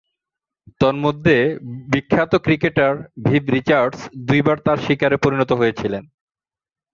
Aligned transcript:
তন্মধ্যে, 0.79 1.37
বিখ্যাত 1.91 2.35
cricketer 2.35 2.93
Viv 3.23 3.43
Richards 3.49 3.99
দুইবার 4.27 4.57
তার 4.57 4.77
শিকারে 4.77 5.17
পরিণত 5.17 5.51
হয়েছিলেন। 5.51 6.03